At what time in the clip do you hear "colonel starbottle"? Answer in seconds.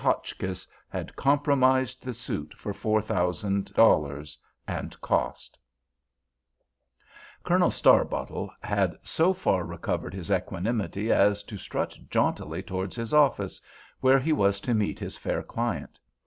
7.43-8.49